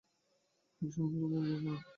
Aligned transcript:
একজন 0.81 0.89
সঙ্গী 0.95 1.17
বেছে 1.31 1.57
নাও। 1.65 1.77